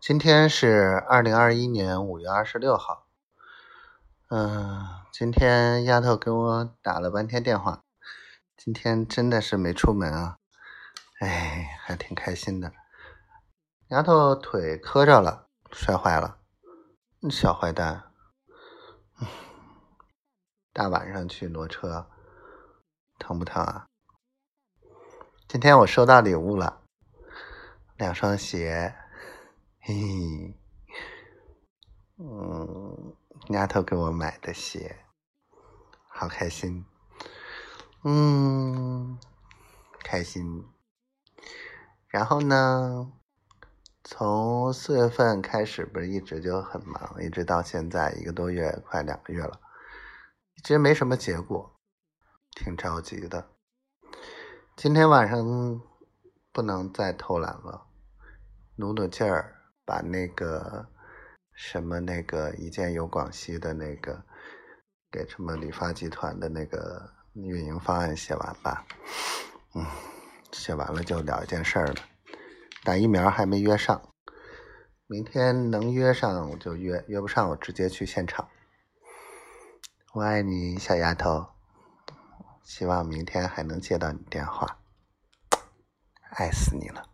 [0.00, 3.06] 今天是二零二一年五月二十六号。
[4.30, 7.82] 嗯，今天丫头给我打了半天电话，
[8.56, 10.38] 今天真的是没出门啊，
[11.20, 12.72] 哎，还挺开心的。
[13.88, 16.38] 丫头腿磕着了，摔坏了，
[17.30, 18.04] 小坏蛋。
[20.72, 22.08] 大晚上去挪车，
[23.18, 23.86] 疼不疼啊？
[25.46, 26.80] 今天我收到礼物了，
[27.98, 28.94] 两双鞋。
[29.92, 30.54] 嘿，
[32.16, 33.16] 嗯，
[33.48, 35.04] 丫头给我买的鞋，
[36.06, 36.84] 好开心，
[38.04, 39.18] 嗯，
[40.04, 40.64] 开心。
[42.06, 43.10] 然后呢，
[44.04, 49.60] 从四月份开始，不是一直就很忙，一直到现在一个多月，快两个月了，
[50.54, 51.80] 一直没什么结果，
[52.52, 53.50] 挺着急的。
[54.76, 55.82] 今天晚上
[56.52, 57.88] 不能再偷懒了，
[58.76, 59.56] 努努劲儿。
[59.90, 60.86] 把那个
[61.52, 64.24] 什么那个一件有广西的那个
[65.10, 68.86] 给什么理发集团的那个运营方案写完吧，
[69.74, 69.84] 嗯，
[70.52, 71.96] 写完了就聊一件事儿了。
[72.84, 74.00] 打疫苗还没约上，
[75.08, 78.48] 明天能约上我就约，约不上我直接去现场。
[80.12, 81.48] 我爱你，小丫头，
[82.62, 84.78] 希望明天还能接到你电话，
[86.30, 87.04] 爱死你了。